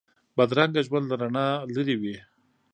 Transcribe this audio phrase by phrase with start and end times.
[0.35, 2.15] بدرنګه ژوند له رڼا لرې وي